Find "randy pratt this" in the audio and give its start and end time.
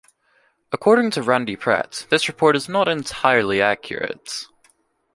1.21-2.27